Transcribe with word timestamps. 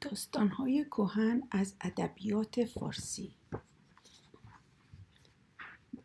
داستانهای 0.00 0.84
کهن 0.84 1.42
از 1.50 1.74
ادبیات 1.80 2.64
فارسی. 2.64 3.34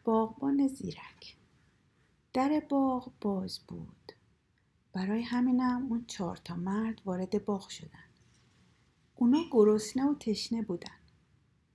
باغبان 0.04 0.68
زیرک. 0.68 1.38
در 2.34 2.64
باغ 2.70 3.12
باز 3.22 3.60
بود. 3.68 4.12
برای 4.94 5.22
همینم 5.22 5.88
اون 5.90 6.06
چهار 6.06 6.38
تا 6.38 6.56
مرد 6.56 7.02
وارد 7.06 7.46
باغ 7.46 7.70
شدن. 7.70 8.10
اونا 9.16 9.44
گرسنه 9.52 10.06
و 10.06 10.16
تشنه 10.16 10.62
بودن. 10.62 10.98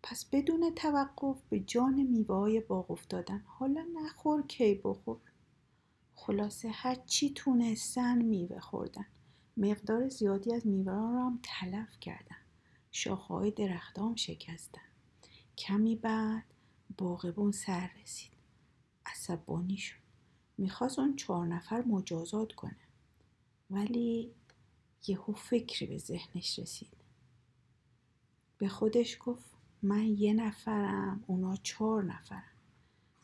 پس 0.02 0.24
بدون 0.24 0.74
توقف 0.74 1.42
به 1.48 1.60
جان 1.60 2.02
میوه 2.02 2.36
های 2.36 2.60
باغ 2.60 2.90
افتادن. 2.90 3.44
حالا 3.46 3.86
نخور 3.94 4.42
کی 4.46 4.80
بخور؟ 4.84 5.18
خلاصه 6.14 6.68
هر 6.68 6.94
چی 6.94 7.32
تونستن 7.34 8.22
میوه 8.22 8.60
خوردن. 8.60 9.06
مقدار 9.58 10.08
زیادی 10.08 10.54
از 10.54 10.66
میوه 10.66 10.92
را 10.92 11.26
هم 11.26 11.40
تلف 11.42 12.00
کردن 12.00 12.36
شاخهای 12.90 13.50
درختام 13.50 14.16
شکستن. 14.16 14.80
کمی 15.58 15.96
بعد 15.96 16.44
باغبون 16.98 17.52
سر 17.52 17.90
رسید. 18.02 18.32
عصبانی 19.06 19.76
شد. 19.76 19.98
می‌خواست 20.58 20.98
اون 20.98 21.16
چهار 21.16 21.46
نفر 21.46 21.82
مجازات 21.82 22.52
کنه. 22.52 22.76
ولی 23.70 24.30
یهو 25.06 25.32
فکری 25.32 25.86
به 25.86 25.98
ذهنش 25.98 26.58
رسید. 26.58 26.96
به 28.58 28.68
خودش 28.68 29.18
گفت 29.20 29.50
من 29.82 30.04
یه 30.04 30.32
نفرم 30.32 31.24
اونا 31.26 31.56
چهار 31.56 32.04
نفرم 32.04 32.52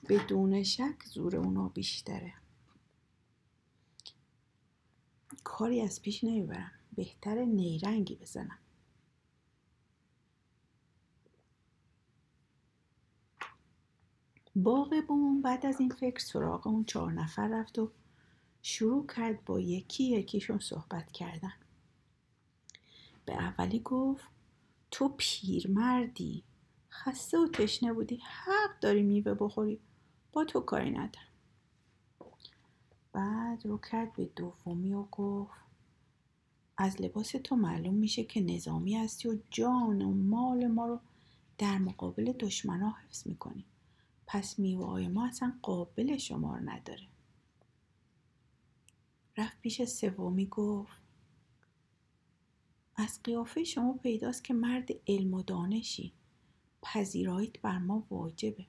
بدون 0.08 0.62
شک 0.62 1.04
زور 1.04 1.36
اونا 1.36 1.68
بیشتره. 1.68 2.34
کاری 5.44 5.80
از 5.80 6.02
پیش 6.02 6.24
نمی‌برم 6.24 6.72
بهتر 6.94 7.44
نیرنگی 7.44 8.16
بزنم. 8.16 8.58
باغبون 14.56 15.42
بعد 15.42 15.66
از 15.66 15.80
این 15.80 15.90
فکر 15.90 16.18
سراغ 16.18 16.66
اون 16.66 16.84
چهار 16.84 17.12
نفر 17.12 17.48
رفت 17.48 17.78
و 17.78 17.90
شروع 18.62 19.06
کرد 19.06 19.44
با 19.44 19.60
یکی 19.60 20.04
یکیشون 20.04 20.58
صحبت 20.58 21.12
کردن. 21.12 21.52
به 23.24 23.34
اولی 23.34 23.80
گفت 23.80 24.24
تو 24.90 25.14
پیرمردی. 25.16 26.44
خسته 26.90 27.38
و 27.38 27.48
تشنه 27.48 27.92
بودی. 27.92 28.16
حق 28.16 28.80
داری 28.80 29.02
میوه 29.02 29.34
بخوری. 29.34 29.80
با 30.32 30.44
تو 30.44 30.60
کاری 30.60 30.90
ندارم. 30.90 31.33
بعد 33.14 33.66
رو 33.66 33.78
کرد 33.78 34.12
به 34.12 34.24
دومی 34.24 34.92
و 34.92 35.02
گفت 35.02 35.52
از 36.76 37.02
لباس 37.02 37.30
تو 37.30 37.56
معلوم 37.56 37.94
میشه 37.94 38.24
که 38.24 38.40
نظامی 38.40 38.96
هستی 38.96 39.28
و 39.28 39.38
جان 39.50 40.02
و 40.02 40.12
مال 40.12 40.66
ما 40.66 40.86
رو 40.86 41.00
در 41.58 41.78
مقابل 41.78 42.32
دشمنا 42.32 42.90
حفظ 42.90 43.26
می‌کنی. 43.26 43.64
پس 44.26 44.58
میوه 44.58 44.86
های 44.86 45.08
ما 45.08 45.26
اصلا 45.26 45.58
قابل 45.62 46.16
شمار 46.16 46.60
نداره. 46.70 47.06
رفت 49.36 49.60
پیش 49.60 49.84
سومی 49.84 50.46
گفت 50.46 50.92
از 52.96 53.20
قیافه 53.24 53.64
شما 53.64 53.92
پیداست 53.92 54.44
که 54.44 54.54
مرد 54.54 54.88
علم 55.06 55.34
و 55.34 55.42
دانشی. 55.42 56.12
پذیراییت 56.82 57.60
بر 57.60 57.78
ما 57.78 58.06
واجبه. 58.10 58.66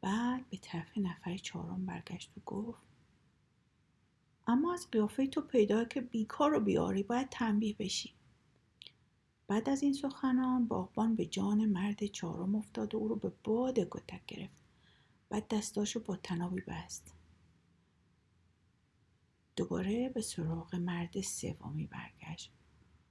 بعد 0.00 0.50
به 0.50 0.56
طرف 0.56 0.98
نفر 0.98 1.36
چهارم 1.36 1.86
برگشت 1.86 2.30
و 2.36 2.40
گفت 2.46 2.91
اما 4.46 4.74
از 4.74 4.88
قیافه 4.90 5.26
تو 5.26 5.40
پیدا 5.40 5.84
که 5.84 6.00
بیکار 6.00 6.54
و 6.54 6.60
بیاری 6.60 7.02
باید 7.02 7.28
تنبیه 7.30 7.76
بشی. 7.78 8.14
بعد 9.48 9.68
از 9.68 9.82
این 9.82 9.92
سخنان 9.92 10.66
باغبان 10.66 11.14
به 11.14 11.26
جان 11.26 11.64
مرد 11.64 12.06
چهارم 12.06 12.54
افتاد 12.54 12.94
و 12.94 12.98
او 12.98 13.08
رو 13.08 13.16
به 13.16 13.32
باد 13.44 13.78
کتک 13.78 14.26
گرفت. 14.26 14.54
بعد 15.28 15.48
دستاشو 15.48 16.00
با 16.00 16.16
تنابی 16.16 16.60
بست. 16.60 17.14
دوباره 19.56 20.08
به 20.08 20.20
سراغ 20.20 20.74
مرد 20.76 21.20
سومی 21.20 21.86
برگشت. 21.86 22.52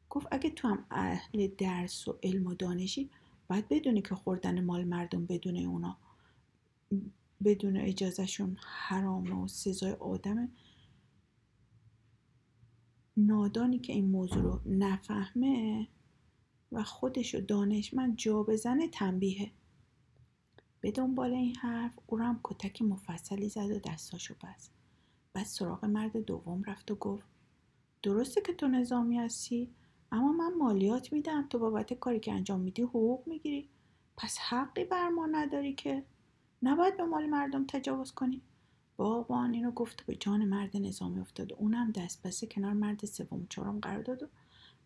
گفت 0.10 0.28
اگه 0.32 0.50
تو 0.50 0.68
هم 0.68 0.86
اهل 0.92 1.48
درس 1.58 2.08
و 2.08 2.20
علم 2.24 2.48
و 2.48 2.54
دانشی 2.54 3.10
باید 3.48 3.68
بدونی 3.70 4.02
که 4.02 4.16
خوردن 4.16 4.64
مال 4.64 4.84
مردم 4.84 5.26
بدون 5.26 5.58
اونا 5.58 5.98
بدون 7.44 7.78
اجازهشون 7.78 8.58
حرام 8.62 9.44
و 9.44 9.48
سزای 9.48 9.92
آدمه. 9.92 10.50
نادانی 13.18 13.80
که 13.80 13.94
این 13.94 14.06
موضوع 14.06 14.44
رو 14.44 14.62
نفهمه 14.66 15.88
و 16.72 16.84
خودشو 16.84 17.40
دانشمند 17.40 18.18
جا 18.18 18.44
بزنه 18.44 18.88
تنبیهه. 18.88 19.52
به 20.82 20.92
دنبال 20.92 21.34
این 21.34 21.56
حرف 21.56 21.92
او 22.08 22.20
هم 22.20 22.40
کتک 22.44 22.82
مفصلی 22.82 23.50
زد 23.50 23.72
و 23.72 23.80
دستاشو 23.80 24.36
بست. 24.44 24.72
بعد 25.34 25.46
سراغ 25.46 25.86
مرد 25.86 26.18
دوم 26.18 26.64
رفت 26.64 26.92
و 26.92 26.96
گفت 26.96 27.26
درسته 28.04 28.42
که 28.42 28.54
تو 28.54 28.68
نظامی 28.68 29.18
هستی 29.18 29.70
اما 30.12 30.32
من 30.32 30.54
مالیات 30.58 31.14
میدم 31.14 31.48
تو 31.50 31.60
بابت 31.60 31.94
کاری 31.94 32.20
که 32.20 32.34
انجام 32.34 32.60
میدی 32.60 32.82
حقوق 32.82 33.28
می‌گیری. 33.28 33.70
پس 34.18 34.38
حقی 34.38 34.86
بر 34.86 35.10
ما 35.10 35.26
نداری 35.26 35.74
که. 35.74 36.06
نباید 36.64 36.98
به 36.98 37.04
مال 37.04 37.26
مردم 37.26 37.66
تجاوز 37.68 38.12
کنی. 38.12 38.42
باغبان 39.02 39.54
اینو 39.54 39.72
گفت 39.72 40.06
به 40.06 40.16
جان 40.16 40.46
مرد 40.46 40.78
نظامی 40.78 41.20
افتاد. 41.20 41.52
و 41.52 41.56
اونم 41.56 41.92
دست 41.92 42.22
بسته 42.22 42.48
کنار 42.48 42.74
مرد 42.74 43.06
سوم 43.06 43.48
چهارم 43.50 43.80
قرار 43.80 44.04
داد 44.04 44.24
و 44.24 44.28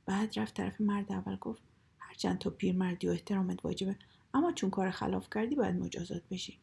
بعد 0.05 0.39
رفت 0.39 0.53
طرف 0.53 0.81
مرد 0.81 1.11
اول 1.11 1.35
گفت 1.35 1.63
هرچند 1.99 2.37
تو 2.37 2.49
پیرمردی 2.49 3.07
و 3.07 3.11
احترامت 3.11 3.65
واجبه 3.65 3.95
اما 4.33 4.51
چون 4.51 4.69
کار 4.69 4.91
خلاف 4.91 5.29
کردی 5.29 5.55
باید 5.55 5.75
مجازات 5.75 6.23
بشی. 6.31 6.59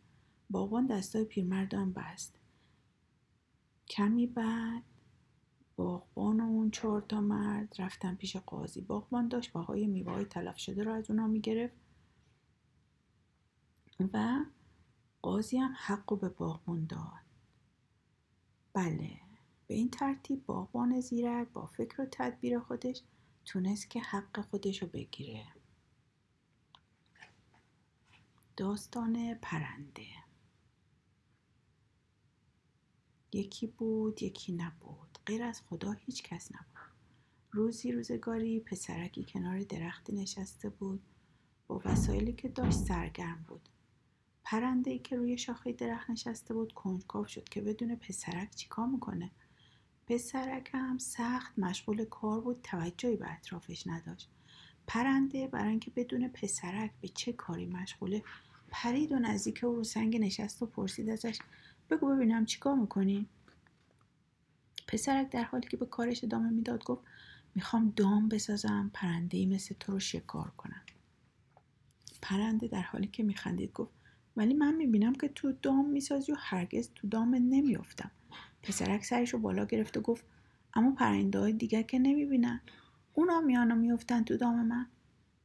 باغبان 0.51 0.87
دستای 0.87 1.25
پیرمرد 1.25 1.75
هم 1.75 1.93
بست. 1.93 2.39
کمی 3.89 4.27
بعد 4.27 4.83
باغبان 5.77 6.41
و 6.41 6.45
اون 6.45 6.71
چهار 6.71 7.01
تا 7.01 7.21
مرد 7.21 7.75
رفتن 7.79 8.15
پیش 8.15 8.37
قاضی. 8.37 8.81
باغبان 8.81 9.29
داشت 9.29 9.53
بهای 9.53 9.87
میوه 9.87 10.13
های 10.13 10.25
تلف 10.25 10.59
شده 10.59 10.85
رو 10.85 10.93
از 10.93 11.11
اونا 11.11 11.27
می‌گرفت 11.27 11.77
و 14.13 14.45
قاضی 15.23 15.59
هم 15.59 15.75
حق 15.77 16.21
به 16.21 16.29
باغبان 16.29 16.87
داد. 16.87 17.32
بله. 18.75 19.21
به 19.67 19.75
این 19.75 19.91
ترتیب 19.91 20.47
باغبان 20.47 21.01
زیرک 21.01 21.49
با 21.49 21.67
فکر 21.67 22.03
و 22.03 22.07
تدبیر 22.13 22.59
خودش 22.59 23.03
تونست 23.45 23.91
که 23.91 24.01
حق 24.01 24.41
خودش 24.41 24.83
رو 24.83 24.89
بگیره. 24.89 25.47
داستان 28.57 29.35
پرنده. 29.35 30.07
یکی 33.33 33.67
بود 33.67 34.23
یکی 34.23 34.53
نبود. 34.53 35.19
غیر 35.27 35.43
از 35.43 35.61
خدا 35.61 35.93
هیچ 35.93 36.23
کس 36.23 36.53
نبود. 36.53 36.93
روزی 37.51 37.93
روزگاری 37.93 38.61
پسرکی 38.61 39.25
کنار 39.25 39.63
درختی 39.63 40.13
نشسته 40.13 40.69
بود. 40.69 41.03
با 41.67 41.83
وسایلی 41.85 42.33
که 42.33 42.49
داشت 42.49 42.79
سرگرم 42.79 43.45
بود. 43.49 43.69
پرنده 44.45 44.91
ای 44.91 44.99
که 44.99 45.17
روی 45.17 45.39
شاخه 45.39 45.73
درخت 45.73 46.11
نشسته 46.11 46.55
بود 46.55 46.73
کنجکاو 46.73 47.27
شد 47.27 47.49
که 47.49 47.61
بدون 47.61 47.97
پسرک 47.97 48.55
چیکار 48.55 48.87
می‌کنه؟ 48.87 49.31
پسرک 50.07 50.71
هم 50.73 50.99
سخت 50.99 51.59
مشغول 51.59 52.05
کار 52.05 52.41
بود 52.41 52.61
توجهی 52.63 53.17
به 53.17 53.33
اطرافش 53.33 53.87
نداشت. 53.87 54.31
پرنده 54.87 55.47
برای 55.47 55.71
اینکه 55.71 55.91
بدون 55.91 56.29
پسرک 56.29 56.91
به 57.01 57.09
چه 57.09 57.33
کاری 57.33 57.67
مشغوله 57.67 58.23
پرید 58.69 59.13
و 59.13 59.19
نزدیک 59.19 59.65
او 59.65 59.77
رو 59.77 59.85
سنگ 59.85 60.17
نشست 60.17 60.63
و 60.63 60.67
پرسید 60.67 61.11
ازش 61.11 61.39
بگو 61.91 62.17
ببینم 62.17 62.45
چیکار 62.45 62.75
می‌کنی؟ 62.75 63.27
پسرک 64.89 65.31
در 65.31 65.45
حالی 65.45 65.69
که 65.69 65.77
به 65.77 65.87
کارش 65.87 66.25
ادامه 66.25 66.51
می‌داد 66.51 66.85
گفت 66.85 67.03
می‌خوام 67.55 67.93
دام 67.97 68.29
بسازم 68.29 68.91
پرنده 68.95 69.39
ای 69.39 69.47
مثل 69.47 69.75
تو 69.81 69.93
رو 69.93 70.01
شکار 70.01 70.51
کنم. 70.57 70.83
پرنده 72.23 72.69
در 72.69 72.83
حالی 72.83 73.07
که 73.07 73.23
میخندید 73.23 73.73
گفت 73.73 73.93
ولی 74.37 74.55
من 74.55 74.75
می‌بینم 74.75 75.15
که 75.15 75.29
تو 75.29 75.53
دام 75.53 75.91
می‌سازی 75.91 76.33
و 76.33 76.37
هرگز 76.39 76.91
تو 76.95 77.09
دام 77.09 77.35
نمیافتم. 77.35 78.11
پسرک 78.63 79.05
سرش 79.05 79.31
رو 79.31 79.39
بالا 79.39 79.65
گرفت 79.65 79.97
و 79.97 80.01
گفت 80.01 80.25
اما 80.75 80.91
پرنده 80.91 81.39
های 81.39 81.53
دیگر 81.53 81.83
که 81.83 81.99
نمی‌بینن. 81.99 82.61
اونا 83.15 83.41
میان 83.41 83.73
و 83.73 83.75
میفتن 83.75 84.25
تو 84.25 84.37
دام 84.37 84.67
من. 84.67 84.87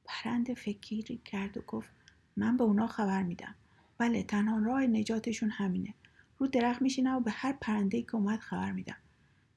پرنده 0.05 0.53
فکری 0.53 1.21
کرد 1.25 1.57
و 1.57 1.61
گفت 1.61 1.89
من 2.37 2.57
به 2.57 2.63
اونا 2.63 2.87
خبر 2.87 3.23
میدم. 3.23 3.55
بله 3.97 4.23
تنها 4.23 4.59
راه 4.59 4.81
نجاتشون 4.81 5.49
همینه. 5.49 5.93
رو 6.37 6.47
درخت 6.47 6.81
میشینم 6.81 7.15
و 7.15 7.19
به 7.19 7.31
هر 7.31 7.53
پرنده 7.61 8.01
که 8.01 8.15
اومد 8.15 8.39
خبر 8.39 8.71
میدم. 8.71 8.97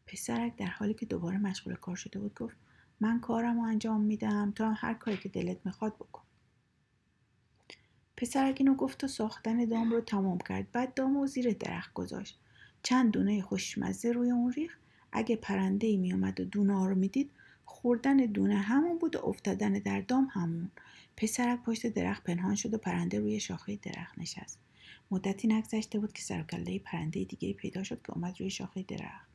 پسرک 0.07 0.57
در 0.57 0.67
حالی 0.67 0.95
که 0.95 1.07
دوباره 1.07 1.39
مشغول 1.39 1.75
کار 1.75 1.97
شده 1.97 2.19
بود 2.19 2.35
گفت 2.35 2.57
من 3.01 3.21
کارم 3.21 3.61
رو 3.61 3.63
انجام 3.63 4.01
میدم 4.01 4.53
تا 4.57 4.73
هر 4.73 4.95
کاری 4.95 5.17
که 5.17 5.29
دلت 5.29 5.59
می‌خواد 5.65 5.95
بکن. 5.97 6.23
پسرک 8.21 8.63
گفت 8.63 9.05
و 9.05 9.09
ساختن 9.09 9.65
دام 9.65 9.91
رو 9.91 10.01
تمام 10.01 10.39
کرد. 10.39 10.73
بعد 10.73 10.95
دام 10.95 11.19
رو 11.19 11.27
زیر 11.27 11.53
درخت 11.53 11.93
گذاشت. 11.93 12.39
چند 12.83 13.11
دونه 13.11 13.43
خوشمزه 13.43 14.13
روی 14.13 14.31
اون 14.31 14.53
ریخ 14.53 14.77
اگه 15.13 15.37
پرنده 15.37 15.87
ای 15.87 15.97
میومد 15.97 16.41
و 16.41 16.45
دونه 16.45 16.79
ها 16.79 16.87
رو 16.87 16.95
می‌دید 16.95 17.31
خوردن 17.65 18.17
دونه 18.17 18.57
همون 18.57 18.99
بود 18.99 19.17
و 19.17 19.27
افتادن 19.27 19.73
در 19.73 20.01
دام 20.01 20.29
همون. 20.33 20.71
پسرک 21.17 21.63
پشت 21.63 21.87
درخت 21.87 22.25
پنهان 22.25 22.55
شد 22.55 22.75
و 22.75 22.79
پرنده 22.79 23.19
روی 23.21 23.41
شاخه 23.41 23.77
درخت 23.77 24.19
نشست. 24.19 24.59
مدتی 25.11 25.49
نگذشته 25.49 25.99
بود 25.99 26.13
که 26.13 26.23
سر 26.23 26.43
پرنده 26.85 27.25
دیگه 27.25 27.53
پیدا 27.53 27.83
شد 27.83 28.03
که 28.07 28.13
اومد 28.13 28.41
روی 28.41 28.51
شاخه 28.51 28.83
درخت. 28.83 29.29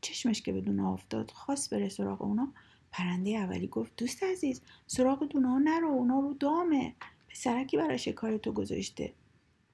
چشمش 0.00 0.42
که 0.42 0.52
به 0.52 0.60
دونه 0.60 0.86
افتاد 0.86 1.30
خواست 1.30 1.74
بره 1.74 1.88
سراغ 1.88 2.22
اونا. 2.22 2.52
پرنده 2.92 3.30
اولی 3.30 3.66
گفت 3.66 3.92
دوست 3.96 4.22
عزیز 4.22 4.60
سراغ 4.86 5.28
دونه 5.28 5.48
ها 5.48 5.58
نرو 5.58 5.88
اونا 5.88 6.20
رو 6.20 6.34
دامه. 6.34 6.94
پسرکی 7.30 7.76
برای 7.76 7.98
شکار 7.98 8.36
تو 8.36 8.52
گذاشته. 8.52 9.12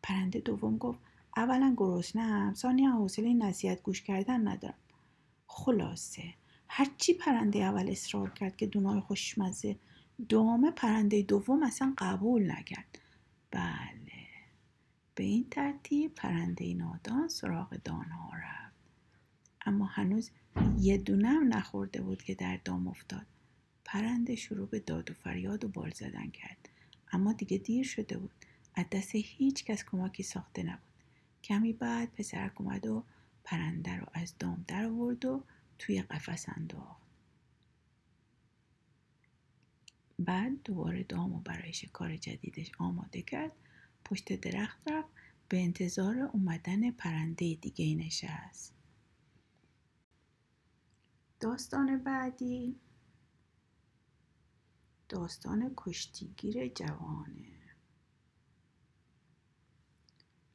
پرنده 0.03 0.41
دوم 0.41 0.79
گفت 0.79 0.99
اولا 1.37 1.75
گرسنهام 1.77 2.55
ثانیا 2.55 2.91
حوصله 2.91 3.35
نصیحت 3.35 3.83
گوش 3.83 4.03
کردن 4.03 4.49
ندارم. 4.49 4.79
خلاصه 5.47 6.23
هرچی 6.69 7.15
پرنده 7.15 7.59
اول 7.59 7.91
اصرار 7.91 8.31
کرد 8.31 8.57
که 8.57 8.67
دونای 8.67 9.01
خوشمزه 9.01 9.77
دام 10.29 10.71
پرنده 10.71 11.23
دوم 11.23 11.63
اصلا 11.63 11.95
قبول 11.99 12.51
نکرد. 12.51 12.99
بله. 13.51 14.27
به 15.15 15.25
این 15.25 15.47
ترتیب 15.51 16.15
پرنده 16.15 16.75
نادان 16.75 17.29
سراغ 17.29 17.77
دانها 17.85 18.31
رفت. 18.35 18.77
اما 19.67 19.87
هنوز 19.87 20.31
یه 20.79 20.99
دونه 20.99 21.29
هم 21.29 21.55
نخورده 21.55 22.03
بود 22.03 22.23
که 22.23 22.35
در 22.35 22.61
دام 22.65 22.89
افتاد. 22.89 23.27
پرنده 23.85 24.35
شروع 24.35 24.69
به 24.69 24.81
داد 24.81 25.11
و 25.11 25.15
فریاد 25.15 25.65
و 25.65 25.69
بال 25.69 25.91
زدن 25.91 26.31
کرد. 26.31 26.69
اما 27.13 27.33
دیگه 27.33 27.59
دیر 27.59 27.87
شده 27.87 28.19
بود. 28.19 28.33
از 28.75 28.85
دست 28.93 29.11
هیچ 29.15 29.65
کس 29.65 29.85
کمکی 29.85 30.23
ساخته 30.23 30.63
نبود. 30.63 30.81
کمی 31.45 31.73
بعد 31.73 32.13
پسرک 32.13 32.61
اومد 32.61 32.87
و 32.87 33.05
پرنده 33.45 33.97
رو 33.97 34.07
از 34.13 34.35
دام 34.39 34.65
در 34.69 34.85
آورد 34.85 35.25
و 35.25 35.45
توی 35.79 36.03
قفس 36.03 36.47
انداخت. 36.49 37.07
بعد 40.19 40.63
دوباره 40.63 41.03
دام 41.03 41.33
و 41.33 41.41
برای 41.41 41.73
شکار 41.73 42.17
جدیدش 42.17 42.71
آماده 42.79 43.23
کرد. 43.23 43.53
پشت 44.05 44.33
درخت 44.33 44.91
رفت. 44.91 45.09
به 45.49 45.63
انتظار 45.63 46.19
اومدن 46.19 46.91
پرنده 46.91 47.55
دیگه 47.55 47.95
نشست. 47.95 48.75
داستان 51.41 51.99
بعدی. 51.99 52.77
داستان 55.09 55.73
کشتیگیر 55.77 56.69
جوانه. 56.69 57.57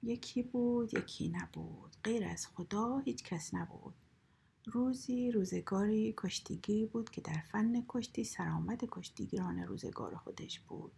یکی 0.03 0.43
بود 0.43 0.93
یکی 0.93 1.29
نبود. 1.29 1.95
غیر 2.03 2.25
از 2.27 2.47
خدا 2.47 2.97
هیچ 2.97 3.23
کس 3.23 3.53
نبود. 3.53 3.93
روزی 4.65 5.31
روزگاری 5.31 6.13
کشتیگیری 6.17 6.85
بود 6.85 7.09
که 7.09 7.21
در 7.21 7.43
فن 7.51 7.85
کشتی 7.87 8.23
سرآمد 8.23 8.85
کشتیگیران 8.91 9.59
روزگار 9.59 10.15
خودش 10.15 10.59
بود. 10.59 10.91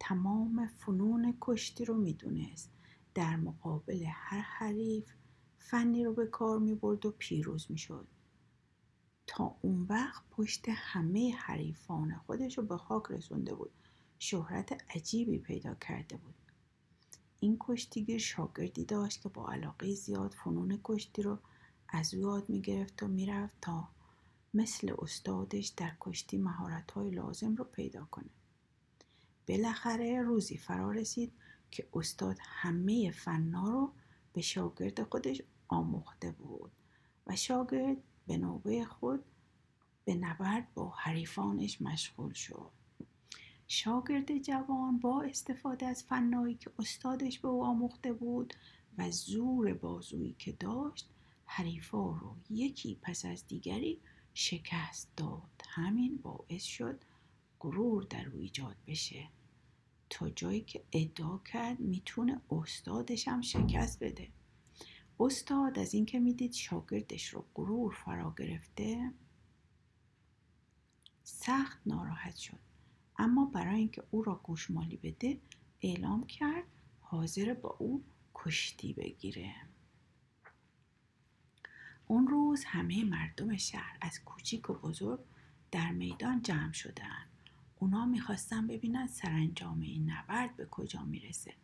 تمام 0.00 0.66
فنون 0.66 1.36
کشتی 1.40 1.84
رو 1.84 1.94
می‌دونست. 1.94 2.70
در 3.14 3.36
مقابل 3.36 4.04
هر 4.06 4.40
حریف 4.40 5.12
فنی 5.58 6.04
رو 6.04 6.12
به 6.12 6.26
کار 6.26 6.58
می 6.58 6.74
برد 6.74 7.06
و 7.06 7.10
پیروز 7.10 7.70
می 7.70 7.78
شد. 7.78 8.08
اون 9.44 9.86
وقت 9.88 10.22
پشت 10.30 10.64
همه 10.68 11.34
حریفان 11.34 12.14
خودش 12.26 12.58
رو 12.58 12.64
به 12.64 12.76
خاک 12.76 13.02
رسونده 13.10 13.54
بود. 13.54 13.70
شهرت 14.18 14.96
عجیبی 14.96 15.38
پیدا 15.38 15.74
کرده 15.74 16.16
بود. 16.16 16.34
این 17.40 17.56
کشتیگیر 17.60 18.18
شاگردی 18.18 18.84
داشت 18.84 19.22
که 19.22 19.28
با 19.28 19.48
علاقه 19.48 19.94
زیاد 19.94 20.34
فنون 20.44 20.80
کشتی 20.84 21.22
رو 21.22 21.38
از 21.88 22.14
او 22.14 22.20
یاد 22.20 22.48
می‌گرفت 22.48 23.02
و 23.02 23.08
می‌رفت 23.08 23.54
تا 23.60 23.88
مثل 24.54 24.94
استادش 24.98 25.66
در 25.66 25.92
کشتی 26.00 26.38
مهارت 26.38 26.90
های 26.90 27.10
لازم 27.10 27.54
رو 27.54 27.64
پیدا 27.64 28.04
کنه. 28.10 28.30
بالاخره 29.48 30.22
روزی 30.22 30.56
فرا 30.56 30.90
رسید 30.90 31.32
که 31.70 31.88
استاد 31.94 32.36
همه 32.40 33.10
فنا 33.10 33.70
رو 33.70 33.92
به 34.32 34.40
شاگرد 34.40 35.02
خودش 35.02 35.42
آموخته 35.68 36.30
بود 36.30 36.72
و 37.26 37.36
شاگرد 37.36 37.96
به 38.28 38.36
نوبه 38.36 38.84
خود 38.84 39.24
به 40.04 40.14
نبرد 40.14 40.74
با 40.74 40.90
حریفانش 40.90 41.82
مشغول 41.82 42.32
شد. 42.32 42.70
شاگرد 43.68 44.38
جوان 44.38 44.98
با 44.98 45.22
استفاده 45.22 45.86
از 45.86 46.02
فنایی 46.02 46.54
که 46.54 46.70
استادش 46.78 47.38
به 47.38 47.48
او 47.48 47.64
آموخته 47.64 48.12
بود 48.12 48.54
و 48.98 49.10
زور 49.10 49.74
بازویی 49.74 50.36
که 50.38 50.52
داشت 50.52 51.08
حریفا 51.44 52.10
رو 52.10 52.36
یکی 52.50 52.98
پس 53.02 53.24
از 53.24 53.46
دیگری 53.46 54.00
شکست 54.34 55.10
داد. 55.16 55.62
همین 55.68 56.16
باعث 56.16 56.62
شد 56.62 57.00
غرور 57.60 58.02
در 58.02 58.28
او 58.28 58.40
ایجاد 58.40 58.76
بشه. 58.86 59.28
تا 60.10 60.30
جایی 60.30 60.60
که 60.60 60.84
ادعا 60.92 61.38
کرد 61.38 61.80
می‌تونه 61.80 62.40
استادش 62.50 63.28
هم 63.28 63.40
شکست 63.40 64.02
بده. 64.04 64.28
استاد 65.20 65.78
از 65.78 65.94
اینکه 65.94 66.20
می‌دید 66.20 66.52
شاگردش 66.52 67.28
رو 67.28 67.44
غرور 67.54 67.94
فرا 67.94 68.34
گرفته 68.38 69.12
سخت 71.24 71.78
ناراحت 71.86 72.36
شد. 72.36 72.58
اما 73.18 73.44
برای 73.44 73.78
اینکه 73.78 74.02
او 74.10 74.22
را 74.22 74.34
گوشمالی 74.34 74.96
بده 74.96 75.40
اعلام 75.82 76.26
کرد 76.26 76.64
حاضر 77.00 77.54
با 77.54 77.76
او 77.78 78.04
کشتی 78.34 78.92
بگیره. 78.92 79.54
اون 82.06 82.28
روز 82.28 82.64
همه 82.64 83.04
مردم 83.04 83.56
شهر 83.56 83.98
از 84.00 84.24
کوچیک 84.24 84.70
و 84.70 84.74
بزرگ 84.74 85.20
در 85.70 85.92
میدان 85.92 86.42
جمع 86.42 86.72
شدن. 86.72 87.26
اونا 87.78 88.06
می‌خواستن 88.06 88.66
ببینن 88.66 89.06
سرانجام 89.06 89.80
این 89.80 90.10
نبرد 90.10 90.56
به 90.56 90.66
کجا 90.66 91.02
می‌رسه. 91.02 91.54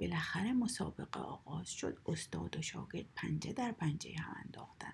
بالاخره 0.00 0.52
مسابقه 0.52 1.20
آغاز 1.20 1.70
شد. 1.70 1.98
استاد 2.06 2.56
و 2.56 2.62
شاگرد 2.62 3.06
پنجه 3.14 3.52
در 3.52 3.72
پنجه 3.72 4.14
هم 4.18 4.36
انداختن. 4.44 4.92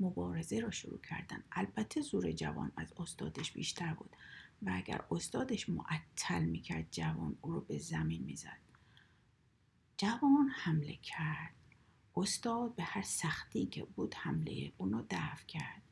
مبارزه 0.00 0.60
را 0.60 0.70
شروع 0.70 1.00
کردن. 1.00 1.44
البته 1.52 2.00
زور 2.00 2.32
جوان 2.32 2.72
از 2.76 2.92
استادش 2.96 3.52
بیشتر 3.52 3.94
بود 3.94 4.16
و 4.62 4.70
اگر 4.74 5.04
استادش 5.10 5.68
معطل 5.68 6.44
می‌کرد 6.44 6.86
جوان 6.90 7.36
او 7.40 7.52
رو 7.52 7.60
به 7.60 7.78
زمین 7.78 8.22
می‌زد. 8.22 8.60
جوان 9.96 10.48
حمله 10.54 10.96
کرد. 10.96 11.54
استاد 12.16 12.74
به 12.74 12.82
هر 12.82 13.02
سختی 13.02 13.66
که 13.66 13.84
بود 13.84 14.14
حمله 14.14 14.72
اونو 14.76 15.02
دفع 15.10 15.46
کرد. 15.46 15.82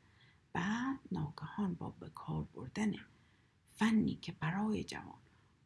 بعد 0.53 0.99
ناگهان 1.11 1.73
با 1.73 1.89
به 1.89 2.09
کار 2.09 2.43
بردن 2.43 2.93
فنی 3.75 4.15
که 4.15 4.31
برای 4.31 4.83
جوان 4.83 5.22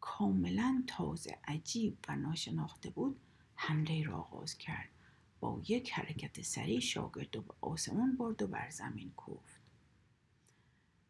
کاملا 0.08 0.84
تازه 0.88 1.38
عجیب 1.44 1.98
و 2.08 2.16
ناشناخته 2.16 2.90
بود 2.90 3.20
حمله 3.56 4.04
را 4.04 4.18
آغاز 4.18 4.58
کرد. 4.58 4.90
با 5.40 5.62
یک 5.68 5.92
حرکت 5.92 6.42
سریع 6.42 6.80
شاگرد 6.80 7.36
و 7.36 7.42
به 7.42 7.54
آسمون 7.62 8.18
برد 8.18 8.42
و 8.42 8.48
بر 8.48 8.70
زمین 8.70 9.12
کوفت. 9.12 9.60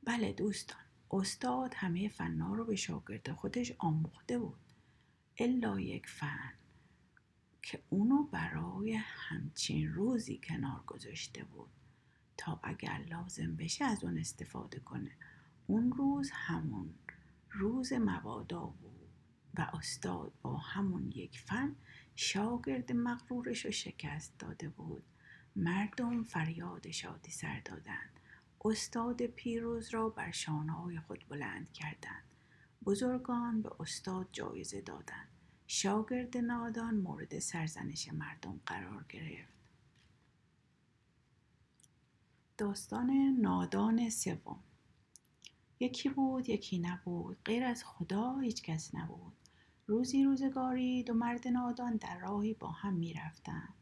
بله 0.03 0.33
دوستان 0.33 0.79
استاد 1.11 1.73
همه 1.73 2.09
فنا 2.09 2.53
رو 2.53 2.65
به 2.65 2.75
شاگرد 2.75 3.31
خودش 3.31 3.73
آموخته 3.77 4.39
بود. 4.39 4.59
الا 5.37 5.79
یک 5.79 6.07
فن 6.07 6.53
که 7.61 7.83
اونو 7.89 8.23
برای 8.23 8.93
همچین 8.93 9.93
روزی 9.93 10.39
کنار 10.43 10.83
گذاشته 10.87 11.43
بود. 11.43 11.69
تا 12.37 12.59
اگر 12.63 12.97
لازم 12.97 13.55
بشه 13.55 13.85
از 13.85 14.03
اون 14.03 14.17
استفاده 14.17 14.79
کنه. 14.79 15.11
اون 15.67 15.91
روز 15.91 16.31
همون 16.33 16.93
روز 17.51 17.93
مبادا 17.93 18.59
بود. 18.65 18.86
و 19.57 19.61
استاد 19.73 20.31
با 20.41 20.57
همون 20.57 21.11
یک 21.11 21.39
فن 21.39 21.75
شاگرد 22.15 22.91
مغرورش 22.91 23.65
رو 23.65 23.71
شکست 23.71 24.33
داده 24.39 24.69
بود. 24.69 25.03
مردم 25.55 26.23
فریاد 26.23 26.91
شادی 26.91 27.31
سر 27.31 27.59
دادند. 27.65 28.19
استاد 28.65 29.21
پیروز 29.21 29.89
را 29.93 30.09
بر 30.09 30.31
شانه 30.31 30.99
خود 30.99 31.25
بلند 31.29 31.71
کردند. 31.71 32.23
بزرگان 32.85 33.61
به 33.61 33.71
استاد 33.79 34.29
جایزه 34.31 34.81
دادند. 34.81 35.27
شاگرد 35.67 36.37
نادان 36.37 36.95
مورد 36.95 37.39
سرزنش 37.39 38.09
مردم 38.13 38.59
قرار 38.65 39.05
گرفت. 39.09 39.53
داستان 42.57 43.37
نادان 43.41 44.09
سوم. 44.09 44.63
یکی 45.79 46.09
بود 46.09 46.49
یکی 46.49 46.79
نبود. 46.79 47.37
غیر 47.45 47.63
از 47.63 47.83
خدا 47.85 48.39
هیچ 48.39 48.61
کس 48.61 48.95
نبود. 48.95 49.46
روزی 49.87 50.23
روزگاری 50.23 51.03
دو 51.03 51.13
مرد 51.13 51.47
نادان 51.47 51.95
در 51.95 52.17
راهی 52.17 52.53
با 52.53 52.67
هم 52.67 52.93
می‌رفتند. 52.93 53.73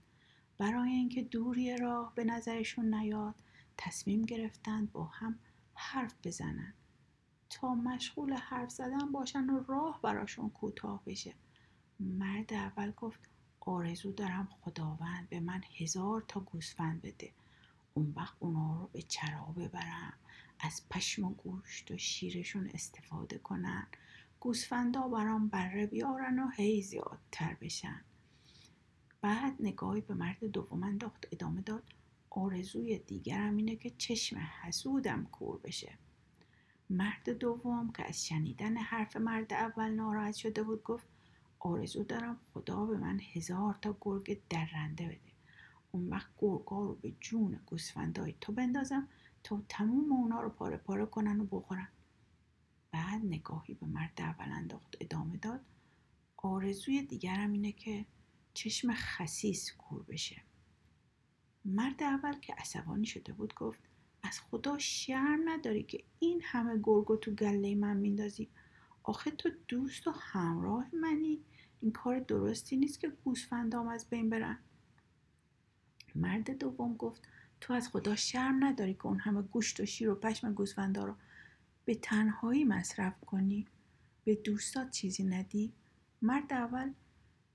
برای 0.57 0.91
اینکه 0.91 1.23
دوری 1.23 1.77
راه 1.77 2.11
به 2.15 2.23
نظرشون 2.23 2.93
نیاد 2.93 3.35
تصمیم 3.77 4.21
گرفتند 4.21 4.91
با 4.91 5.03
هم 5.03 5.39
حرف 5.73 6.13
بزنن. 6.23 6.73
تا 7.49 7.75
مشغول 7.75 8.33
حرف 8.33 8.69
زدن 8.69 9.11
باشن 9.11 9.49
و 9.49 9.63
راه 9.63 9.99
براشون 10.01 10.49
کوتاه 10.49 11.03
بشه. 11.05 11.33
مرد 11.99 12.53
اول 12.53 12.91
گفت 12.91 13.19
آرزو 13.59 14.11
دارم 14.11 14.47
خداوند 14.61 15.29
به 15.29 15.39
من 15.39 15.61
هزار 15.77 16.23
تا 16.27 16.39
گوسفند 16.39 17.01
بده. 17.01 17.31
اون 17.93 18.13
وقت 18.15 18.35
اونا 18.39 18.79
رو 18.79 18.89
به 18.93 19.01
چرا 19.01 19.45
ببرم 19.45 20.13
از 20.59 20.81
پشم 20.89 21.23
و 21.23 21.29
گوشت 21.29 21.91
و 21.91 21.97
شیرشون 21.97 22.69
استفاده 22.73 23.37
کنن. 23.37 23.87
گوسفندا 24.45 25.07
برام 25.07 25.47
بره 25.47 25.87
بیارن 25.87 26.39
و 26.39 26.49
هی 26.49 26.81
زیادتر 26.81 27.57
بشن. 27.61 28.01
بعد 29.21 29.53
نگاهی 29.59 30.01
به 30.01 30.13
مرد 30.13 30.45
دوم 30.45 30.83
انداخت 30.83 31.27
ادامه 31.31 31.61
داد 31.61 31.83
آرزوی 32.29 32.99
دیگرم 32.99 33.57
اینه 33.57 33.75
که 33.75 33.89
چشم 33.89 34.37
حسودم 34.37 35.27
کور 35.31 35.59
بشه. 35.63 35.97
مرد 36.89 37.29
دوم 37.29 37.91
که 37.91 38.07
از 38.07 38.25
شنیدن 38.25 38.77
حرف 38.77 39.17
مرد 39.17 39.53
اول 39.53 39.91
ناراحت 39.91 40.35
شده 40.35 40.63
بود 40.63 40.83
گفت 40.83 41.07
آرزو 41.59 42.03
دارم 42.03 42.39
خدا 42.53 42.85
به 42.85 42.97
من 42.97 43.19
هزار 43.33 43.77
تا 43.81 43.97
گرگ 44.01 44.41
درنده 44.49 45.05
بده. 45.05 45.31
اون 45.91 46.09
وقت 46.09 46.29
گرگا 46.37 46.83
رو 46.83 46.95
به 46.95 47.13
جون 47.19 47.59
گوسفندای 47.65 48.35
تو 48.41 48.51
بندازم 48.51 49.07
تا 49.43 49.61
تموم 49.69 50.11
اونا 50.11 50.41
رو 50.41 50.49
پاره 50.49 50.77
پاره 50.77 51.05
کنن 51.05 51.39
و 51.39 51.45
بخورن. 51.45 51.87
بعد 52.95 53.21
نگاهی 53.25 53.73
به 53.73 53.85
مرد 53.85 54.13
اول 54.17 54.51
انداخت 54.51 54.95
ادامه 55.01 55.37
داد 55.37 55.61
آرزوی 56.37 57.01
دیگرم 57.01 57.51
اینه 57.51 57.71
که 57.71 58.05
چشم 58.53 58.93
خسیس 58.93 59.71
کور 59.77 60.03
بشه. 60.03 60.41
مرد 61.65 62.03
اول 62.03 62.39
که 62.39 62.53
عصبانی 62.53 63.05
شده 63.05 63.33
بود 63.33 63.53
گفت 63.53 63.79
از 64.23 64.39
خدا 64.39 64.77
شرم 64.77 65.49
نداری 65.49 65.83
که 65.83 66.03
این 66.19 66.41
همه 66.43 66.77
گرگو 66.83 67.15
تو 67.15 67.31
گله 67.31 67.75
من 67.75 67.97
میندازی؟ 67.97 68.49
آخه 69.03 69.31
تو 69.31 69.49
دوست 69.67 70.07
و 70.07 70.11
همراه 70.11 70.95
منی. 70.95 71.39
این 71.81 71.91
کار 71.91 72.19
درستی 72.19 72.77
نیست 72.77 72.99
که 72.99 73.09
گوسفندام 73.09 73.87
از 73.87 74.09
بین 74.09 74.29
برن. 74.29 74.59
مرد 76.15 76.57
دوم 76.57 76.95
گفت 76.97 77.21
تو 77.61 77.73
از 77.73 77.89
خدا 77.89 78.15
شرم 78.15 78.63
نداری 78.63 78.93
که 78.93 79.05
اون 79.05 79.19
همه 79.19 79.41
گوشت 79.41 79.79
و 79.79 79.85
شیر 79.85 80.09
و 80.09 80.15
پشم 80.15 80.53
گوسفندا 80.53 81.05
رو 81.05 81.15
به 81.85 81.95
تنهایی 81.95 82.63
مصرف 82.63 83.25
کنی. 83.25 83.67
به 84.23 84.35
دوستات 84.35 84.91
چیزی 84.91 85.23
ندی. 85.23 85.73
مرد 86.21 86.53
اول 86.53 86.93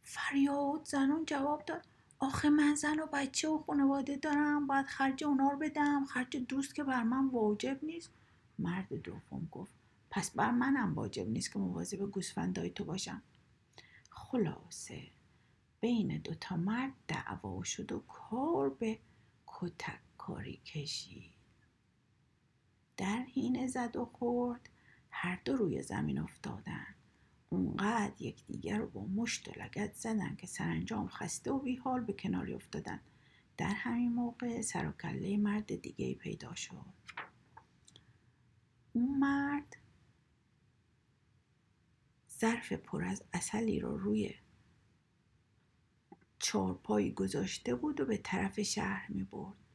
فریاد 0.02 0.84
زنان 0.84 1.24
جواب 1.24 1.64
داد. 1.64 1.86
آخه 2.18 2.50
من 2.50 2.74
زن 2.74 3.00
و 3.00 3.06
بچه 3.12 3.48
و 3.48 3.58
خانواده 3.58 4.16
دارم. 4.16 4.66
باید 4.66 4.86
خرج 4.86 5.24
اونا 5.24 5.50
رو 5.50 5.58
بدم. 5.58 6.04
خرج 6.04 6.36
دوست 6.36 6.74
که 6.74 6.84
بر 6.84 7.02
من 7.02 7.28
واجب 7.28 7.78
نیست. 7.82 8.10
مرد 8.58 8.92
دوم 8.94 9.48
گفت. 9.50 9.72
پس 10.10 10.30
بر 10.30 10.50
منم 10.50 10.94
واجب 10.94 11.28
نیست 11.28 11.52
که 11.52 11.58
مواظب 11.58 11.98
گوسفندای 11.98 12.70
تو 12.70 12.84
باشم. 12.84 13.22
خلاصه. 14.10 15.02
بین 15.80 16.18
دوتا 16.18 16.56
مرد 16.56 16.92
دعوا 17.08 17.62
شد 17.62 17.92
و 17.92 17.98
کار 17.98 18.70
به 18.70 18.98
کتک 19.46 20.00
کاری 20.18 20.56
کشید. 20.56 21.39
در 23.00 23.22
حین 23.34 23.66
زد 23.66 23.96
و 23.96 24.04
خورد. 24.04 24.68
هر 25.10 25.40
دو 25.44 25.56
روی 25.56 25.82
زمین 25.82 26.18
افتادن 26.18 26.86
اونقدر 27.48 28.22
یکدیگر 28.22 28.78
رو 28.78 28.86
با 28.86 29.04
مشت 29.04 29.48
و 29.48 29.52
لگت 29.60 29.94
زدن 29.94 30.36
که 30.36 30.46
سرانجام 30.46 31.08
خسته 31.08 31.52
و 31.52 31.58
بیحال 31.58 32.00
به 32.00 32.12
کناری 32.12 32.54
افتادن 32.54 33.00
در 33.56 33.74
همین 33.74 34.12
موقع 34.12 34.60
سر 34.60 34.88
و 34.88 34.92
کله 34.92 35.36
مرد 35.36 35.80
دیگه 35.80 36.14
پیدا 36.14 36.54
شد. 36.54 36.84
اون 38.92 39.18
مرد 39.18 39.76
ظرف 42.38 42.72
پر 42.72 43.04
از 43.04 43.22
اصلی 43.32 43.80
رو 43.80 43.98
روی 43.98 44.34
چارپایی 46.38 47.12
گذاشته 47.12 47.74
بود 47.74 48.00
و 48.00 48.04
به 48.04 48.16
طرف 48.16 48.60
شهر 48.60 49.12
می 49.12 49.24
برد. 49.24 49.69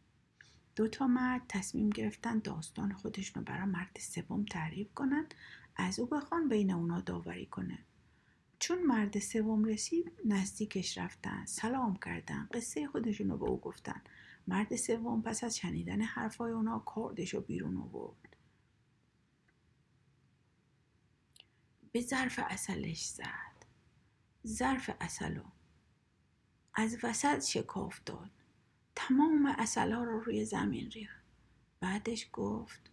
دو 0.76 0.88
تا 0.88 1.08
مرد 1.08 1.42
تصمیم 1.50 1.90
گرفتن 1.90 2.40
داستان 2.40 2.94
خودشون 2.94 3.46
رو 3.46 3.54
برای 3.54 3.66
مرد 3.66 3.98
سوم 4.00 4.46
تعریف 4.46 4.94
کنند 4.94 5.34
از 5.76 6.00
او 6.00 6.06
بخوان 6.06 6.50
بین 6.50 6.72
اونا 6.72 7.02
داوری 7.02 7.46
کنه. 7.46 7.80
چون 8.60 8.84
مرد 8.84 9.20
سوم 9.20 9.64
رسید 9.64 10.12
نزدیکش 10.26 10.98
رفتن 10.98 11.46
سلام 11.46 11.96
کردن 11.96 12.50
قصه 12.54 12.88
خودشون 12.88 13.30
رو 13.30 13.38
به 13.38 13.46
او 13.46 13.60
گفتن. 13.60 14.02
مرد 14.48 14.76
سوم 14.76 15.22
پس 15.22 15.44
از 15.44 15.58
شنیدن 15.58 16.02
حرفای 16.02 16.52
اونا 16.52 16.80
کاردش 16.80 17.34
رو 17.34 17.42
بیرون 17.42 17.78
آورد. 17.78 18.38
به 21.92 22.02
ظرف 22.02 22.40
اصلش 22.48 23.06
زد. 23.06 23.66
ظرف 24.48 24.90
اصلو. 25.02 25.44
از 26.74 26.98
وسط 27.04 27.44
شکاف 27.46 28.00
داد. 28.06 28.32
تمام 28.96 29.46
اصل 29.46 29.92
ها 29.92 30.04
رو 30.04 30.20
روی 30.20 30.46
زمین 30.46 30.92
ریخت. 30.92 31.26
بعدش 31.80 32.30
گفت 32.34 32.92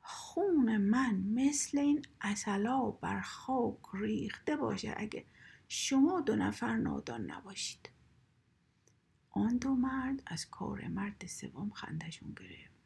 خون 0.00 0.76
من 0.76 1.16
مثل 1.16 1.78
این 1.78 2.04
اصلا 2.20 2.90
بر 2.90 3.20
خاک 3.20 3.78
ریخته 3.94 4.56
باشه 4.56 4.94
اگه 4.96 5.24
شما 5.68 6.20
دو 6.20 6.36
نفر 6.36 6.76
نادان 6.76 7.30
نباشید. 7.30 7.90
آن 9.30 9.56
دو 9.56 9.74
مرد 9.74 10.22
از 10.26 10.50
کار 10.50 10.88
مرد 10.88 11.26
سوم 11.26 11.70
خندشون 11.70 12.34
گرفت. 12.40 12.76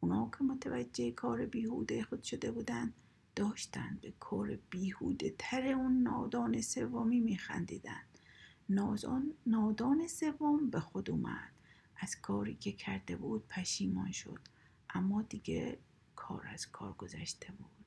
اونا 0.00 0.30
که 0.38 0.44
متوجه 0.44 1.10
کار 1.10 1.46
بیهوده 1.46 2.02
خود 2.02 2.22
شده 2.22 2.50
بودن 2.50 2.92
داشتن 3.36 3.98
به 4.02 4.12
کار 4.20 4.58
بیهوده 4.70 5.34
تر 5.38 5.72
اون 5.72 6.02
نادان 6.02 6.60
سومی 6.60 7.20
میخندیدن. 7.20 8.02
نادان 9.46 10.06
سوم 10.08 10.70
به 10.70 10.80
خود 10.80 11.10
اومد. 11.10 11.52
از 11.96 12.20
کاری 12.20 12.54
که 12.54 12.72
کرده 12.72 13.16
بود 13.16 13.48
پشیمان 13.48 14.12
شد. 14.12 14.40
اما 14.90 15.22
دیگه 15.22 15.78
کار 16.16 16.46
از 16.46 16.66
کار 16.66 16.92
گذشته 16.92 17.52
بود. 17.52 17.78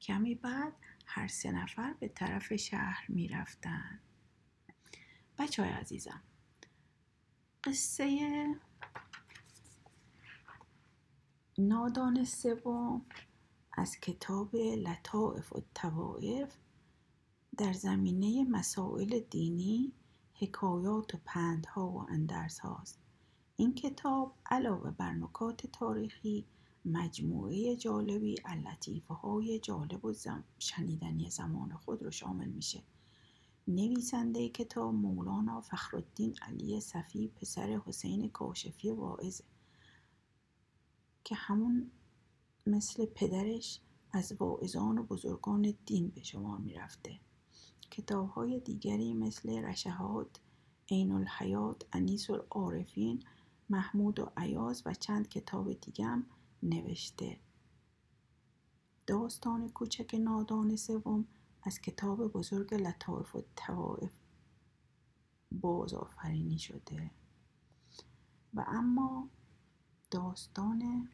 کمی 0.00 0.34
بعد 0.34 0.72
هر 1.06 1.26
سه 1.26 1.52
نفر 1.52 1.92
به 1.92 2.08
طرف 2.08 2.56
شهر 2.56 3.04
می 3.08 3.28
رفتن 3.28 4.00
بچه 5.38 5.62
های 5.62 5.72
عزیزم 5.72 6.22
قصه 7.64 8.46
نادان 11.58 12.24
سوم 12.24 13.06
از 13.72 14.00
کتاب 14.00 14.56
لطائف 14.56 15.52
و 15.52 15.62
توائف 15.74 16.56
در 17.56 17.72
زمینه 17.72 18.44
مسائل 18.50 19.20
دینی 19.20 19.92
حکایات 20.34 21.14
و 21.14 21.18
پندها 21.24 21.88
و 21.88 22.10
اندرس 22.10 22.58
هاست 22.58 22.98
این 23.56 23.74
کتاب 23.74 24.34
علاوه 24.46 24.90
بر 24.90 25.12
نکات 25.12 25.66
تاریخی 25.66 26.46
مجموعه 26.84 27.76
جالبی 27.76 28.36
اللطیفه 28.44 29.14
های 29.14 29.58
جالب 29.58 30.04
و 30.04 30.14
شنیدنی 30.58 31.30
زمان 31.30 31.72
خود 31.76 32.02
رو 32.02 32.10
شامل 32.10 32.48
میشه. 32.48 32.82
نویسنده 33.68 34.48
کتاب 34.48 34.94
مولانا 34.94 35.60
فخرالدین 35.60 36.36
علی 36.42 36.80
صفی 36.80 37.28
پسر 37.28 37.80
حسین 37.86 38.28
کاشفی 38.28 38.90
واعظه 38.90 39.44
که 41.24 41.34
همون 41.34 41.90
مثل 42.66 43.06
پدرش 43.06 43.80
از 44.12 44.32
واعظان 44.40 44.98
و 44.98 45.02
بزرگان 45.02 45.74
دین 45.86 46.08
به 46.08 46.22
شما 46.22 46.58
می‌رفته. 46.58 47.20
کتاب 47.90 48.28
های 48.28 48.60
دیگری 48.60 49.14
مثل 49.14 49.58
رشهات 49.64 50.40
عین 50.90 51.12
الحیات 51.12 51.86
انیس 51.92 52.30
العارفین 52.30 53.22
محمود 53.70 54.18
و 54.18 54.32
عیاز 54.36 54.82
و 54.86 54.94
چند 54.94 55.28
کتاب 55.28 55.72
دیگم 55.72 56.26
نوشته. 56.62 57.38
داستان 59.06 59.68
کوچک 59.68 60.14
نادان 60.14 60.76
سوم 60.76 61.26
از 61.62 61.80
کتاب 61.80 62.32
بزرگ 62.32 62.74
لطایف 62.74 63.36
و 63.36 63.42
توائف 63.56 64.12
باز 65.52 65.94
آفرینی 65.94 66.58
شده. 66.58 67.10
و 68.54 68.64
اما 68.68 69.28
داستان 70.10 71.08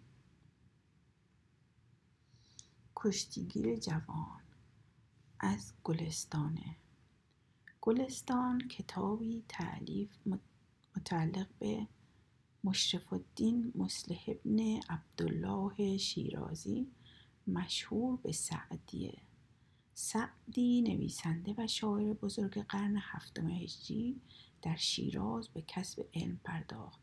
کشتیگیر 2.97 3.77
جوان. 3.77 4.40
از 5.43 5.73
گلستانه. 5.85 6.77
گلستان 7.81 8.69
کتابی 8.69 9.45
تعلیف 9.49 10.11
متعلق 10.97 11.47
به 11.59 11.87
مشرف 12.65 13.13
الدین 13.13 13.73
مصلح 13.75 14.25
ابن 14.29 14.81
عبدالله 14.89 15.97
شیرازی 15.97 16.87
مشهور 17.47 18.17
به 18.17 18.33
سعدیه. 18.33 19.23
سعدی 19.95 20.83
نویسنده 20.83 21.55
و 21.59 21.67
شاعر 21.67 22.13
بزرگ 22.13 22.59
قرن 22.59 22.97
هفتم 23.01 23.51
هجری 23.51 24.21
در 24.63 24.77
شیراز 24.77 25.49
به 25.49 25.63
کسب 25.63 26.09
علم 26.15 26.41
پرداخت 26.45 27.01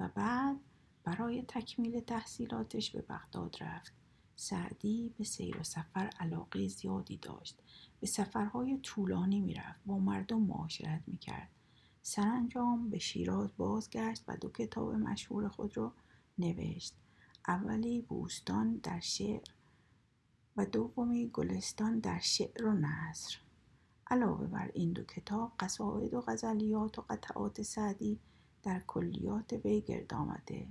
و 0.00 0.08
بعد 0.08 0.56
برای 1.04 1.44
تکمیل 1.48 2.00
تحصیلاتش 2.00 2.90
به 2.90 3.02
بغداد 3.02 3.56
رفت. 3.60 3.92
سعدی 4.36 5.14
به 5.18 5.24
سیر 5.24 5.60
و 5.60 5.62
سفر 5.62 6.10
علاقه 6.20 6.68
زیادی 6.68 7.16
داشت. 7.16 7.58
به 8.00 8.06
سفرهای 8.06 8.78
طولانی 8.82 9.40
می‌رفت 9.40 9.80
با 9.86 9.98
مردم 9.98 10.40
معاشرت 10.40 11.02
می‌کرد. 11.06 11.48
سرانجام 12.02 12.90
به 12.90 12.98
شیراز 12.98 13.50
بازگشت 13.56 14.24
و 14.28 14.36
دو 14.36 14.48
کتاب 14.48 14.94
مشهور 14.94 15.48
خود 15.48 15.76
را 15.76 15.92
نوشت. 16.38 16.94
اولی 17.48 18.00
بوستان 18.00 18.76
در 18.76 19.00
شعر 19.00 19.48
و 20.56 20.66
دومی 20.66 21.30
گلستان 21.32 21.98
در 21.98 22.18
شعر 22.18 22.66
و 22.66 22.72
نظر 22.72 23.34
علاوه 24.10 24.46
بر 24.46 24.70
این 24.74 24.92
دو 24.92 25.02
کتاب 25.02 25.52
قصاید 25.60 26.14
و 26.14 26.20
غزلیات 26.20 26.98
و 26.98 27.02
قطعات 27.10 27.62
سعدی 27.62 28.18
در 28.62 28.82
کلیات 28.86 29.52
وی 29.64 29.80
گرد 29.80 30.14
آمده. 30.14 30.66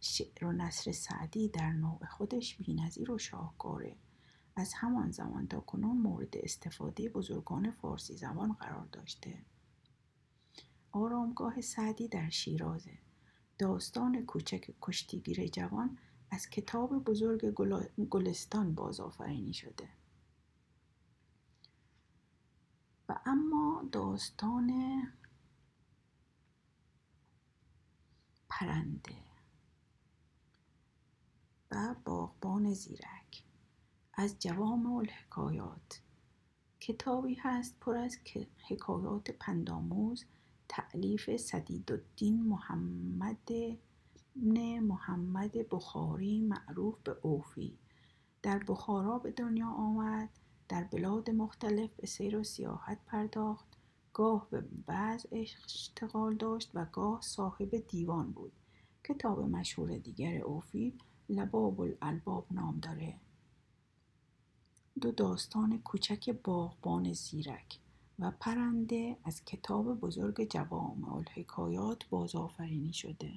شعر 0.00 0.44
و 0.44 0.52
نصر 0.52 0.92
سعدی 0.92 1.48
در 1.48 1.72
نوع 1.72 2.06
خودش 2.06 2.56
بینظیر 2.56 3.10
و 3.10 3.18
شاهکاره. 3.18 3.96
از 4.56 4.72
همان 4.74 5.10
زمان 5.10 5.48
تا 5.48 5.60
کنون 5.60 5.98
مورد 5.98 6.36
استفاده 6.36 7.08
بزرگان 7.08 7.70
فارسی 7.70 8.16
زبان 8.16 8.52
قرار 8.52 8.86
داشته. 8.92 9.44
آرامگاه 10.92 11.60
سعدی 11.60 12.08
در 12.08 12.30
شیرازه. 12.30 12.98
داستان 13.58 14.26
کوچک 14.26 14.74
کشتیگیر 14.82 15.46
جوان 15.46 15.98
از 16.30 16.50
کتاب 16.50 17.04
بزرگ 17.04 17.50
گلستان 18.10 18.74
بازآفرینی 18.74 19.52
شده. 19.52 19.88
و 23.08 23.20
اما 23.26 23.88
داستان 23.92 24.72
پرنده. 28.48 29.33
باغبان 32.04 32.72
زیرک. 32.72 33.42
از 34.14 34.38
جوامع 34.38 34.96
الحکایات. 34.96 36.00
کتابی 36.80 37.34
هست 37.34 37.80
پر 37.80 37.96
از 37.96 38.18
حکایات 38.68 39.30
پنداموز 39.30 40.24
تعلیف 40.68 41.36
سدیدالدین 41.36 42.42
محمد 42.42 43.48
ابن 44.36 44.78
محمد 44.78 45.52
بخاری 45.70 46.40
معروف 46.40 46.98
به 47.04 47.16
اوفی. 47.22 47.78
در 48.42 48.58
بخارا 48.58 49.18
به 49.18 49.32
دنیا 49.32 49.68
آمد 49.68 50.28
در 50.68 50.84
بلاد 50.84 51.30
مختلف 51.30 51.90
به 51.96 52.06
سیر 52.06 52.36
و 52.36 52.44
سیاحت 52.44 52.98
پرداخت. 53.06 53.66
گاه 54.12 54.48
به 54.50 54.64
بعض 54.86 55.26
اشتغال 55.32 56.34
داشت 56.34 56.70
و 56.74 56.84
گاه 56.84 57.20
صاحب 57.20 57.76
دیوان 57.88 58.32
بود. 58.32 58.52
کتاب 59.04 59.40
مشهور 59.40 59.98
دیگر 59.98 60.42
اوفی 60.42 60.98
لباب 61.28 61.80
الالباب 61.80 62.46
نام 62.50 62.80
داره. 62.80 63.14
دو 65.00 65.12
داستان 65.12 65.78
کوچک 65.78 66.30
باغبان 66.44 67.12
زیرک 67.12 67.78
و 68.18 68.30
پرنده 68.40 69.16
از 69.24 69.44
کتاب 69.44 70.00
بزرگ 70.00 70.48
جوامع 70.50 71.14
الحکایات 71.14 72.08
بازآفرینی 72.10 72.92
شده. 72.92 73.32